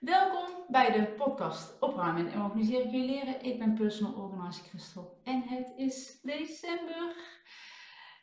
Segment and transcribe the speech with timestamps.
[0.00, 3.44] Welkom bij de podcast Opruimen en Organiseren kun je leren.
[3.44, 7.14] Ik ben personal organizer Christel en het is december.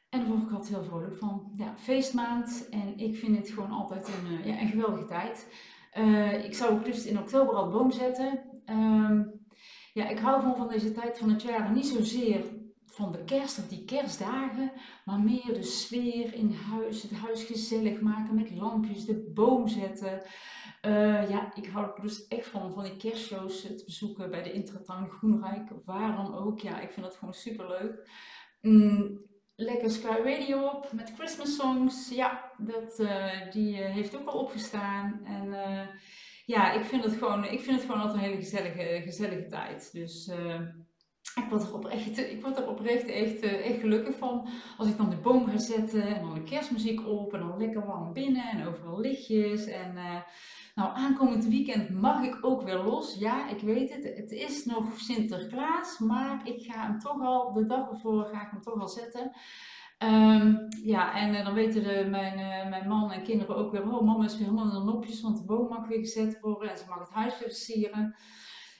[0.09, 1.53] En daar word ik altijd heel vrolijk van.
[1.55, 5.53] Ja, feestmaand en ik vind het gewoon altijd een, eh, ja, een geweldige tijd.
[5.97, 8.39] Uh, ik zou ook liefst in oktober al boom zetten.
[8.65, 9.41] Um,
[9.93, 12.43] ja, ik hou van, van deze tijd van het jaar niet zozeer
[12.93, 14.71] van de kerst of die kerstdagen,
[15.05, 20.21] maar meer de sfeer in huis, het huis gezellig maken met lampjes, de boom zetten.
[20.85, 24.51] Uh, ja, ik hou er dus echt van, van die kerstshows te bezoeken bij de
[24.51, 26.59] Intratuin Groenrijk, waar dan ook.
[26.59, 28.09] Ja, ik vind dat gewoon super leuk.
[28.61, 29.19] Mm,
[29.55, 32.09] lekker Sky Radio op met Christmas songs.
[32.09, 35.21] Ja, dat, uh, die heeft ook al opgestaan.
[35.25, 35.55] En
[36.45, 39.89] ja, ik vind het gewoon, ik vind het gewoon altijd een hele gezellige, gezellige tijd.
[39.93, 40.31] Dus
[41.35, 44.47] ik word er oprecht, ik word er oprecht echt, eh, echt gelukkig van.
[44.77, 47.85] Als ik dan de boom ga zetten en dan de kerstmuziek op en dan lekker
[47.85, 49.65] warm binnen en overal lichtjes.
[49.65, 50.21] En uh,
[50.75, 53.15] nou, aankomend weekend mag ik ook weer los.
[53.19, 54.03] Ja, ik weet het.
[54.03, 58.51] Het is nog Sinterklaas, maar ik ga hem toch al, de dag ervoor ga ik
[58.51, 59.31] hem toch al zetten.
[59.99, 64.25] Um, ja, en uh, dan weten mijn, mijn man en kinderen ook weer, oh mama
[64.25, 66.83] is weer helemaal in de nopjes, want de boom mag weer gezet worden en ze
[66.89, 68.15] mag het huis weer versieren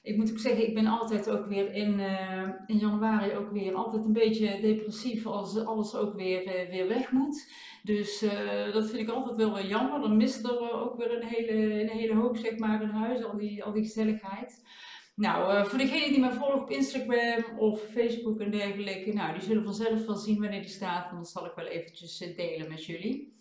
[0.04, 3.74] ik moet ook zeggen, ik ben altijd ook weer in, uh, in januari ook weer
[3.74, 7.52] altijd een beetje depressief als alles ook weer, uh, weer weg moet.
[7.84, 10.02] Dus uh, dat vind ik altijd wel weer jammer.
[10.02, 13.38] Dan mist er ook weer een hele, een hele hoop zeg maar in huis, al
[13.38, 14.64] die, al die gezelligheid.
[15.16, 19.64] Nou, voor degenen die mij volgen op Instagram of Facebook en dergelijke, nou, die zullen
[19.64, 21.12] vanzelf wel zien wanneer die staat.
[21.12, 23.38] En dat zal ik wel eventjes delen met jullie.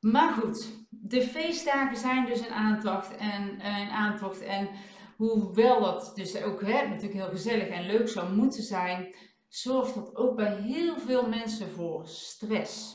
[0.00, 4.68] Maar goed, de feestdagen zijn dus een aantocht en een aantocht en
[5.16, 9.14] hoewel dat dus ook hè, natuurlijk heel gezellig en leuk zou moeten zijn,
[9.48, 12.94] zorgt dat ook bij heel veel mensen voor stress.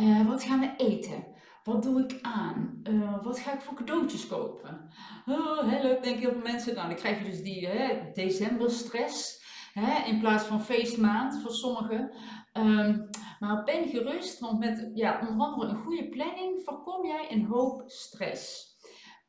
[0.00, 1.24] Uh, wat gaan we eten?
[1.64, 2.80] Wat doe ik aan?
[2.82, 4.90] Uh, wat ga ik voor cadeautjes kopen?
[5.26, 6.74] Oh, hè, leuk, denken heel veel mensen.
[6.74, 9.38] Nou, dan krijg je dus die hè, decemberstress.
[9.72, 12.14] Hè, in plaats van feestmaand voor sommigen.
[12.52, 13.08] Um,
[13.38, 17.82] maar ben gerust, want met ja, onder andere een goede planning voorkom jij een hoop
[17.86, 18.69] stress.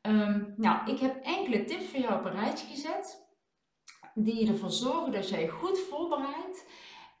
[0.02, 3.30] Um, nou, ik heb enkele tips voor jou op een rijtje gezet.
[4.14, 6.68] Die ervoor zorgen dat jij goed voorbereid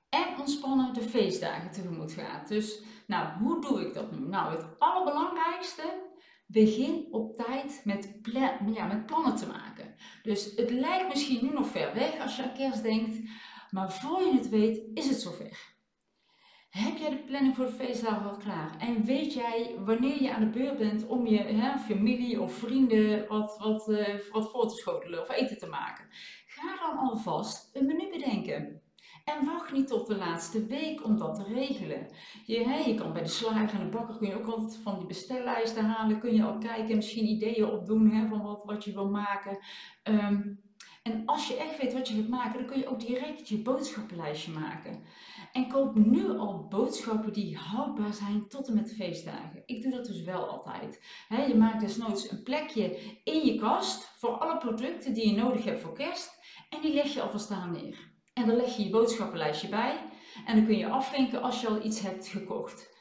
[0.08, 2.48] en ontspannen de feestdagen tegemoet gaat.
[2.48, 4.28] Dus, nou, hoe doe ik dat nu?
[4.28, 6.10] Nou, het allerbelangrijkste,
[6.46, 8.18] begin op tijd met,
[8.74, 9.94] ja, met plannen te maken.
[10.22, 13.30] Dus het lijkt misschien nu nog ver weg als je aan kerst denkt,
[13.70, 15.71] maar voor je het weet is het zover.
[16.72, 18.76] Heb jij de planning voor de feestdagen al klaar?
[18.78, 23.28] En weet jij wanneer je aan de beurt bent om je hè, familie of vrienden
[23.28, 26.04] wat, wat, uh, wat voor te schotelen of eten te maken?
[26.46, 28.82] Ga dan alvast een menu bedenken.
[29.24, 32.08] En wacht niet tot de laatste week om dat te regelen.
[32.46, 34.98] Je, hè, je kan bij de slager en de bakker kun je ook altijd van
[34.98, 36.18] die bestellijsten halen.
[36.18, 39.58] Kun je al kijken, misschien ideeën opdoen hè, van wat, wat je wil maken.
[40.04, 40.60] Um,
[41.02, 43.58] en als je echt weet wat je wilt maken, dan kun je ook direct je
[43.58, 45.02] boodschappenlijstje maken.
[45.52, 49.62] En koop nu al boodschappen die houdbaar zijn tot en met feestdagen.
[49.66, 51.00] Ik doe dat dus wel altijd.
[51.28, 55.80] je maakt desnoods een plekje in je kast voor alle producten die je nodig hebt
[55.80, 56.30] voor kerst.
[56.70, 58.10] En die leg je alvast aan neer.
[58.34, 59.98] En dan leg je je boodschappenlijstje bij.
[60.46, 62.91] En dan kun je afvinken als je al iets hebt gekocht.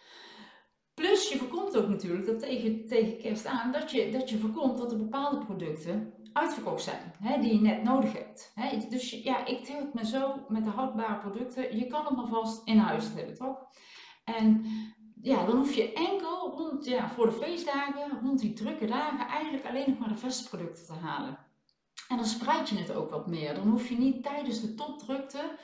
[1.32, 4.92] Je voorkomt ook natuurlijk dat tegen, tegen kerst aan dat je, dat je voorkomt dat
[4.92, 8.52] er bepaalde producten uitverkocht zijn, hè, die je net nodig hebt.
[8.56, 8.78] Hè.
[8.90, 12.28] Dus ja, ik tel het me zo met de houdbare producten, je kan het maar
[12.28, 13.58] vast in huis hebben, toch?
[14.24, 14.66] En
[15.22, 19.66] ja, dan hoef je enkel rond, ja, voor de feestdagen, rond die drukke dagen, eigenlijk
[19.66, 21.38] alleen nog maar de vaste producten te halen.
[22.08, 23.56] En dan spreid je het ook wat meer.
[23.56, 25.58] Dan hoef je niet tijdens de topdrukte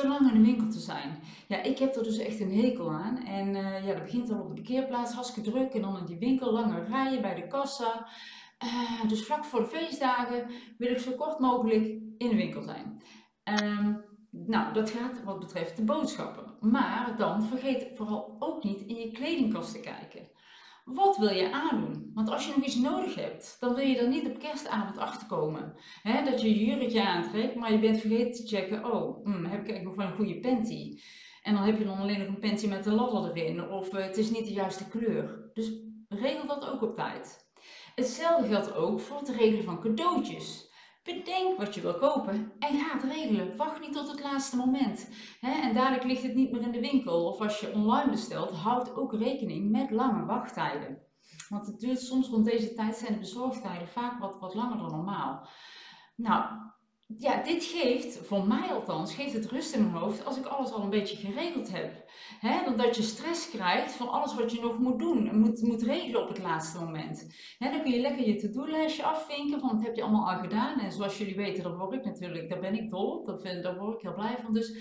[0.00, 1.18] te lang in de winkel te zijn.
[1.48, 3.24] Ja, ik heb er dus echt een hekel aan.
[3.24, 5.74] En uh, ja, dat begint al op de parkeerplaats, hartstikke druk.
[5.74, 8.06] En dan in die winkel, lange rijen bij de kassa.
[8.64, 11.84] Uh, dus vlak voor de feestdagen wil ik zo kort mogelijk
[12.18, 13.02] in de winkel zijn.
[13.62, 16.54] Um, nou, dat gaat wat betreft de boodschappen.
[16.60, 20.28] Maar dan vergeet vooral ook niet in je kledingkast te kijken.
[20.86, 22.10] Wat wil je aandoen?
[22.14, 25.74] Want als je nog iets nodig hebt, dan wil je er niet op kerstavond achterkomen.
[26.02, 29.60] He, dat je je jurkje aantrekt, maar je bent vergeten te checken, oh, hmm, heb
[29.60, 31.00] ik eigenlijk nog wel een goede panty?
[31.42, 34.02] En dan heb je dan alleen nog een panty met een ladder erin, of uh,
[34.02, 35.50] het is niet de juiste kleur.
[35.54, 35.72] Dus
[36.08, 37.46] regel dat ook op tijd.
[37.94, 40.65] Hetzelfde geldt ook voor het regelen van cadeautjes.
[41.06, 43.56] Bedenk wat je wil kopen en ga het regelen.
[43.56, 45.08] Wacht niet tot het laatste moment.
[45.40, 47.26] En dadelijk ligt het niet meer in de winkel.
[47.26, 50.98] Of als je online bestelt, houd ook rekening met lange wachttijden.
[51.48, 54.90] Want het duurt soms rond deze tijd zijn de bezorgtijden vaak wat, wat langer dan
[54.90, 55.48] normaal.
[56.16, 56.44] Nou,
[57.06, 60.72] ja, dit geeft, voor mij althans, geeft het rust in mijn hoofd als ik alles
[60.72, 62.04] al een beetje geregeld heb.
[62.40, 65.62] He, dan dat je stress krijgt van alles wat je nog moet doen en moet,
[65.62, 67.26] moet regelen op het laatste moment.
[67.58, 70.80] Dan kun je lekker je to-do-lijstje afvinken van dat heb je allemaal al gedaan.
[70.80, 73.78] En zoals jullie weten, daar word ik natuurlijk, daar ben ik dol op, daar, daar
[73.78, 74.54] word ik heel blij van.
[74.54, 74.76] Dus,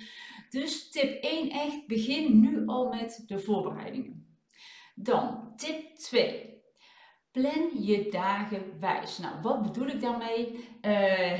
[0.49, 4.37] dus tip 1 echt, begin nu al met de voorbereidingen.
[4.95, 6.54] Dan tip 2.
[7.35, 9.17] Plan je dagen wijs.
[9.17, 10.51] Nou, wat bedoel ik daarmee?
[10.51, 10.91] Uh,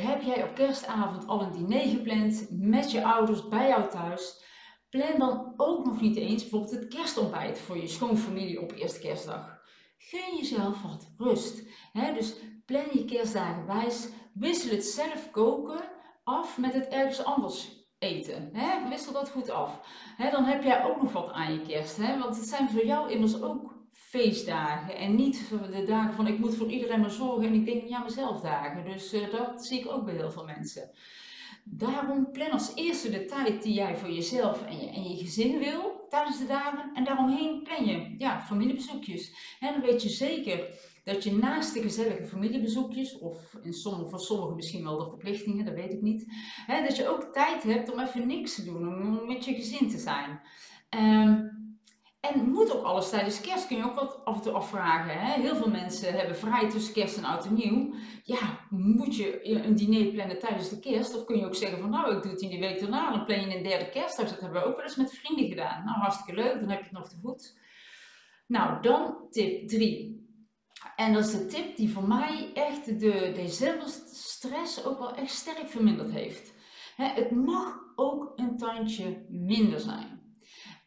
[0.08, 4.44] heb jij op kerstavond al een diner gepland met je ouders bij jou thuis?
[4.90, 9.62] Plan dan ook nog niet eens bijvoorbeeld het kerstontbijt voor je schoonfamilie op eerste kerstdag.
[9.98, 11.64] Gun jezelf wat rust.
[12.14, 14.08] dus plan je kerstdagen wijs.
[14.34, 15.82] Wissel het zelf koken
[16.24, 18.52] af met het ergens anders eten.
[18.90, 19.80] wissel dat goed af.
[20.32, 21.98] dan heb jij ook nog wat aan je kerst.
[21.98, 26.56] want het zijn voor jou immers ook feestdagen en niet de dagen van ik moet
[26.56, 28.86] voor iedereen maar zorgen en ik denk ja mezelf dagen.
[28.86, 30.92] Dus uh, dat zie ik ook bij heel veel mensen.
[31.64, 35.60] Daarom plan als eerste de tijd die jij voor jezelf en je, en je gezin
[35.60, 39.56] wil tijdens de dagen en daaromheen plan je ja, familiebezoekjes.
[39.60, 40.68] En dan weet je zeker
[41.04, 45.66] dat je naast de gezellige familiebezoekjes, of in sommige, voor sommigen misschien wel de verplichtingen,
[45.66, 46.26] dat weet ik niet,
[46.66, 49.90] hè, dat je ook tijd hebt om even niks te doen, om met je gezin
[49.90, 50.42] te zijn.
[50.90, 51.65] Um,
[52.34, 55.20] en moet ook alles tijdens kerst, kun je ook wat af en toe afvragen.
[55.20, 55.42] Hè?
[55.42, 57.94] Heel veel mensen hebben vrij tussen kerst en oud en nieuw.
[58.24, 61.16] Ja, moet je een diner plannen tijdens de kerst?
[61.16, 63.26] Of kun je ook zeggen van nou, ik doe het in die week daarna, dan
[63.26, 64.30] plan je een derde kerstdag.
[64.30, 65.86] Dat hebben we ook wel eens met vrienden gedaan.
[65.86, 67.58] Nou, hartstikke leuk, dan heb je het nog te goed.
[68.48, 70.24] Nou, dan tip 3.
[70.96, 75.68] En dat is de tip die voor mij echt de decemberstress ook wel echt sterk
[75.68, 76.54] verminderd heeft.
[76.96, 80.15] het mag ook een tandje minder zijn.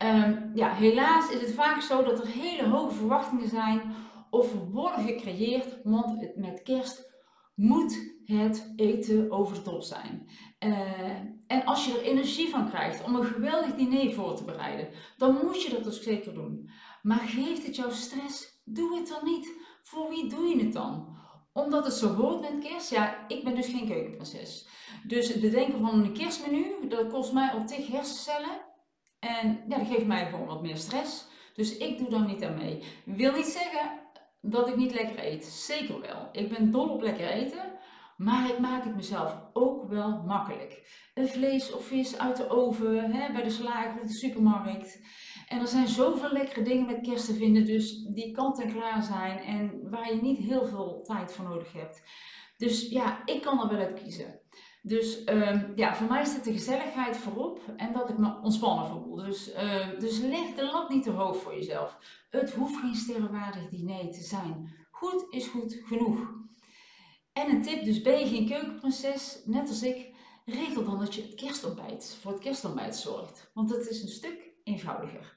[0.05, 3.95] Um, ja, helaas is het vaak zo dat er hele hoge verwachtingen zijn
[4.31, 7.17] of worden gecreëerd, want met kerst
[7.55, 10.29] moet het eten over de top zijn.
[10.65, 11.11] Uh,
[11.47, 15.39] en als je er energie van krijgt om een geweldig diner voor te bereiden, dan
[15.43, 16.71] moet je dat dus zeker doen.
[17.03, 18.63] Maar geeft het jou stress?
[18.65, 19.49] Doe het dan niet.
[19.83, 21.17] Voor wie doe je het dan?
[21.53, 22.91] Omdat het zo hoort met kerst?
[22.91, 24.69] Ja, ik ben dus geen keukenprinses.
[25.07, 28.67] Dus het bedenken van een kerstmenu, dat kost mij al tig hersencellen.
[29.19, 31.27] En ja, dat geeft mij gewoon wat meer stress.
[31.55, 32.83] Dus ik doe daar niet aan mee.
[33.05, 34.01] Wil niet zeggen
[34.41, 35.45] dat ik niet lekker eet.
[35.45, 36.29] Zeker wel.
[36.33, 37.77] Ik ben dol op lekker eten.
[38.19, 40.83] Maar ik maak het mezelf ook wel makkelijk.
[41.15, 45.03] Een vlees of vis uit de oven, hè, bij de slager of de supermarkt.
[45.49, 49.03] En er zijn zoveel lekkere dingen met kerst te vinden, dus die kant en klaar
[49.03, 52.03] zijn en waar je niet heel veel tijd voor nodig hebt.
[52.57, 54.41] Dus ja, ik kan er wel uit kiezen.
[54.83, 59.15] Dus um, ja, voor mij zit de gezelligheid voorop en dat ik me ontspannen voel.
[59.15, 61.99] Dus, uh, dus leg de lat niet te hoog voor jezelf.
[62.31, 64.77] Het hoeft geen sterrenwaardig diner te zijn.
[64.91, 66.19] Goed is goed genoeg.
[67.33, 70.15] En een tip, dus ben je geen keukenprinses, net als ik,
[70.45, 73.51] regel dan dat je het kerstontbijt, voor het kerstontbijt zorgt.
[73.55, 75.35] Want het is een stuk eenvoudiger.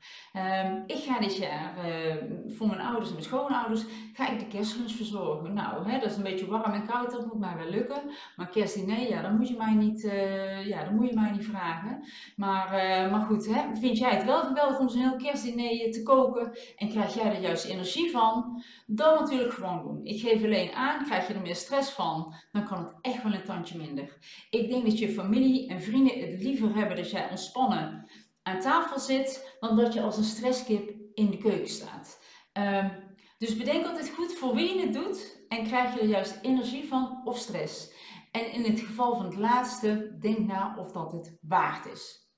[0.66, 2.16] Um, ik ga dit jaar uh,
[2.48, 3.84] voor mijn ouders en mijn schoonouders
[4.14, 5.54] ga ik de kerstlunch verzorgen.
[5.54, 8.02] Nou, hè, dat is een beetje warm en koud, dat moet mij wel lukken.
[8.36, 11.46] Maar kerstdiner, ja, dan moet je mij niet, uh, ja, dan moet je mij niet
[11.46, 12.04] vragen.
[12.36, 16.04] Maar, uh, maar goed, hè, vind jij het wel geweldig om zo'n heel kerstdiner te
[16.04, 18.64] koken en krijg jij er juist energie van?
[18.86, 20.06] Dan natuurlijk gewoon doen.
[20.06, 23.34] Ik geef alleen aan, krijg je er meer stress van, dan kan het echt wel
[23.34, 24.18] een tandje minder.
[24.50, 28.10] Ik denk dat je familie en vrienden het liever hebben dat jij ontspannen
[28.44, 32.20] aan tafel zit, dan dat je als een stresskip in de keuken staat.
[32.54, 32.92] Um,
[33.38, 36.88] dus bedenk altijd goed voor wie je het doet en krijg je er juist energie
[36.88, 37.94] van of stress.
[38.32, 42.30] En in het geval van het laatste, denk na of dat het waard is.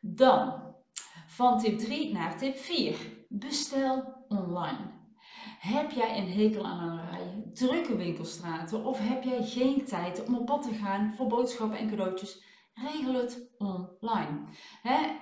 [0.00, 0.74] Dan
[1.26, 2.96] van tip 3 naar tip 4.
[3.28, 4.94] Bestel online.
[5.58, 10.36] Heb jij een hekel aan een rij, drukke winkelstraten of heb jij geen tijd om
[10.36, 12.42] op pad te gaan voor boodschappen en cadeautjes?
[12.76, 14.38] Regel het online.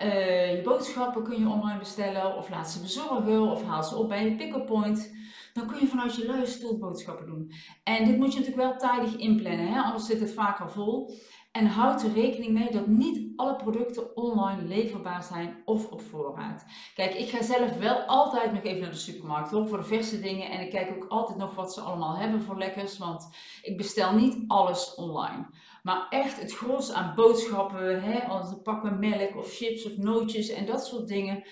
[0.02, 4.08] uh, je boodschappen kun je online bestellen of laat ze bezorgen of haal ze op
[4.08, 5.12] bij een pick-up point.
[5.52, 7.52] Dan kun je vanuit je luie stoel boodschappen doen.
[7.82, 11.14] En dit moet je natuurlijk wel tijdig inplannen, anders zit het vaak al vol.
[11.54, 16.64] En houd er rekening mee dat niet alle producten online leverbaar zijn of op voorraad.
[16.94, 20.50] Kijk, ik ga zelf wel altijd nog even naar de supermarkt voor de verse dingen.
[20.50, 23.28] En ik kijk ook altijd nog wat ze allemaal hebben voor lekkers, want
[23.62, 25.46] ik bestel niet alles online.
[25.82, 30.49] Maar echt het gros aan boodschappen, hè, als een pakken melk of chips of nootjes
[30.49, 31.44] en dat soort dingen,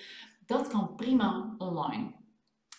[0.47, 2.13] dat kan prima online.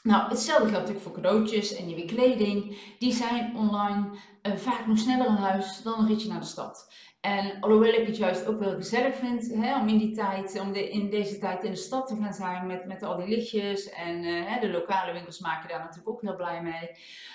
[0.03, 2.77] Nou, hetzelfde geldt natuurlijk voor cadeautjes en nieuwe kleding.
[2.99, 4.09] Die zijn online
[4.41, 6.93] uh, vaak nog sneller in huis dan een ritje naar de stad.
[7.23, 10.73] En alhoewel ik het juist ook wel gezellig vind hè, om in die tijd, om
[10.73, 13.89] in deze tijd in de stad te gaan zijn met, met al die lichtjes.
[13.89, 16.89] En uh, de lokale winkels maken daar natuurlijk ook heel blij mee.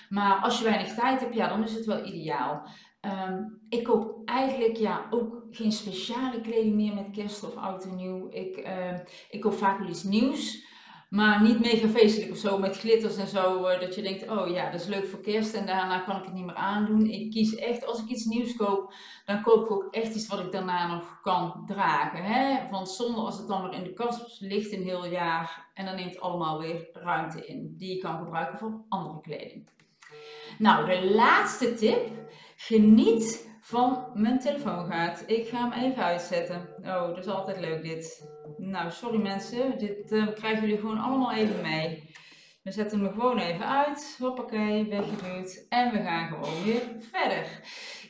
[0.09, 2.67] Maar als je weinig tijd hebt, ja, dan is het wel ideaal.
[3.01, 7.97] Ehm, ik koop eigenlijk ja, ook geen speciale kleding meer met kerst of oud en
[7.97, 8.29] nieuw.
[8.31, 8.99] Ik, ehm,
[9.31, 10.67] ik koop vaak wel iets nieuws.
[11.09, 13.65] Maar niet mega feestelijk of zo, met glitters en zo.
[13.65, 16.25] Eh, dat je denkt, oh ja, dat is leuk voor kerst en daarna kan ik
[16.25, 17.07] het niet meer aandoen.
[17.07, 20.39] Ik kies echt, als ik iets nieuws koop, dan koop ik ook echt iets wat
[20.39, 22.25] ik daarna nog kan dragen.
[22.25, 22.71] Hè?
[22.71, 25.97] Want zonder als het dan maar in de kast ligt een heel jaar en dan
[25.97, 27.75] neemt allemaal weer ruimte in.
[27.77, 29.69] Die je kan gebruiken voor andere kleding.
[30.59, 32.11] Nou, de laatste tip.
[32.57, 35.23] Geniet van mijn telefoon gaat.
[35.27, 36.69] Ik ga hem even uitzetten.
[36.81, 38.29] Oh, dat is altijd leuk dit.
[38.57, 39.79] Nou, sorry mensen.
[39.79, 42.11] Dit uh, krijgen jullie gewoon allemaal even mee.
[42.63, 44.17] We zetten hem gewoon even uit.
[44.19, 45.67] Hoppakee, weggeduwd.
[45.69, 47.61] En we gaan gewoon weer verder.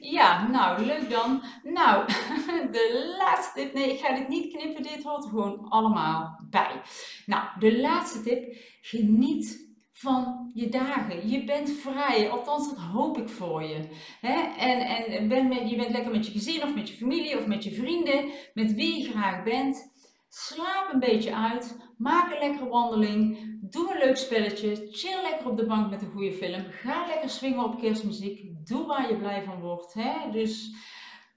[0.01, 1.43] Ja, nou, leuk dan.
[1.63, 2.07] Nou,
[2.77, 3.75] de laatste tip.
[3.75, 4.83] Nee, ik ga dit niet knippen.
[4.83, 6.81] Dit hoort er gewoon allemaal bij.
[7.27, 8.57] Nou, de laatste tip.
[8.81, 9.68] Geniet
[9.99, 11.29] van je dagen.
[11.31, 13.89] Je bent vrij, althans dat hoop ik voor je.
[14.21, 17.47] En, en ben met, je bent lekker met je gezin of met je familie of
[17.47, 19.97] met je vrienden, met wie je graag bent.
[20.29, 23.39] Slaap een beetje uit, maak een lekkere wandeling,
[23.71, 27.29] doe een leuk spelletje, chill lekker op de bank met een goede film, ga lekker
[27.29, 29.97] swingen op kerstmuziek, doe waar je blij van wordt.
[30.33, 30.75] Dus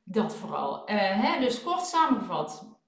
[0.04, 0.82] dat vooral.
[0.86, 1.40] Hè?
[1.40, 2.80] Dus kort samengevat,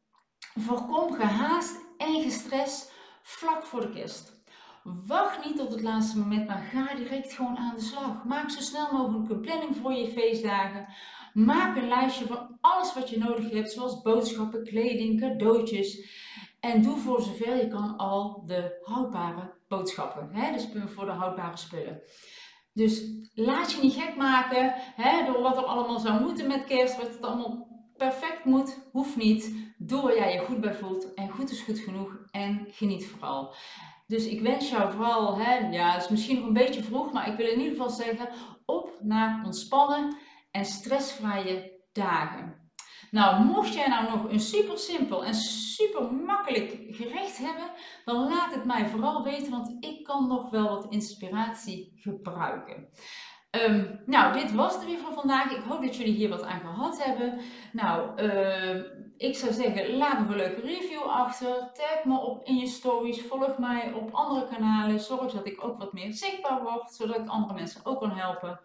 [0.56, 4.43] voorkom gehaast en gestrest vlak voor de kerst.
[4.84, 8.24] Wacht niet tot het laatste moment, maar ga direct gewoon aan de slag.
[8.24, 10.88] Maak zo snel mogelijk een planning voor je feestdagen.
[11.34, 16.22] Maak een lijstje van alles wat je nodig hebt, zoals boodschappen, kleding, cadeautjes.
[16.60, 20.30] En doe voor zover je kan al de houdbare boodschappen.
[20.32, 20.52] Hè?
[20.52, 22.02] Dus voor de houdbare spullen.
[22.74, 26.98] Dus laat je niet gek maken hè, door wat er allemaal zou moeten met kerst,
[26.98, 29.56] wat het allemaal perfect moet, hoeft niet.
[29.78, 33.56] Doe jij je goed bij voelt en goed is goed genoeg en geniet vooral.
[34.14, 37.28] Dus ik wens jou vooral, hè, ja, het is misschien nog een beetje vroeg, maar
[37.28, 38.30] ik wil in ieder geval zeggen,
[38.66, 40.18] op naar ontspannen
[40.52, 42.72] en stressvrije dagen.
[43.12, 47.72] Nou, mocht jij nou nog een super simpel en super makkelijk gerecht hebben,
[48.06, 52.90] dan laat het mij vooral weten, want ik kan nog wel wat inspiratie gebruiken.
[53.62, 55.52] Um, nou, dit was het weer voor vandaag.
[55.52, 57.40] Ik hoop dat jullie hier wat aan gehad hebben.
[57.72, 58.84] Nou, uh,
[59.18, 61.72] ik zou zeggen, laat nog een leuke review achter.
[61.74, 63.22] Tag me op in je stories.
[63.22, 65.00] Volg mij op andere kanalen.
[65.00, 68.60] Zorg dat ik ook wat meer zichtbaar word, zodat ik andere mensen ook kan helpen.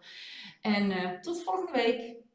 [0.61, 2.27] En uh, tot volgende week.